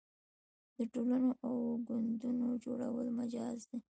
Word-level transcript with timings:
د 0.77 0.79
ټولنو 0.93 1.31
او 1.45 1.53
ګوندونو 1.87 2.47
جوړول 2.63 3.07
مجاز 3.19 3.59
دي. 3.69 3.77